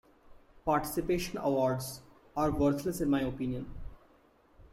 [0.65, 2.01] Participation awards
[2.35, 3.69] are worthless in my opinion.